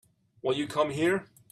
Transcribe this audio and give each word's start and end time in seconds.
Will 0.41 0.55
you 0.55 0.65
come 0.65 0.89
here? 0.89 1.27